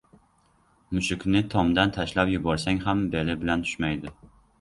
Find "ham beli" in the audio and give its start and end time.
2.87-3.37